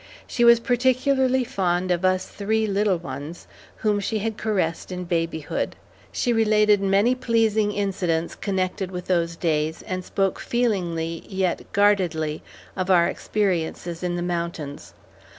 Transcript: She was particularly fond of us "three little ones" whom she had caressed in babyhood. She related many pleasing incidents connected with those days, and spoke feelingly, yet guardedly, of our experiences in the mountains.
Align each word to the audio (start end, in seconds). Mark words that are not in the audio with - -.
She 0.25 0.43
was 0.43 0.59
particularly 0.59 1.43
fond 1.43 1.91
of 1.91 2.03
us 2.03 2.25
"three 2.27 2.65
little 2.65 2.97
ones" 2.97 3.45
whom 3.75 3.99
she 3.99 4.17
had 4.17 4.35
caressed 4.35 4.91
in 4.91 5.03
babyhood. 5.03 5.75
She 6.11 6.33
related 6.33 6.81
many 6.81 7.13
pleasing 7.13 7.71
incidents 7.71 8.33
connected 8.33 8.89
with 8.89 9.05
those 9.05 9.35
days, 9.35 9.83
and 9.83 10.03
spoke 10.03 10.39
feelingly, 10.39 11.23
yet 11.29 11.71
guardedly, 11.71 12.41
of 12.75 12.89
our 12.89 13.05
experiences 13.05 14.01
in 14.01 14.15
the 14.15 14.23
mountains. 14.23 14.95